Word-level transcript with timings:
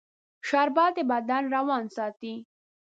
شربت 0.47 0.91
د 0.95 0.97
بدن 1.11 1.43
روان 1.55 1.83
ساتي 1.95 2.33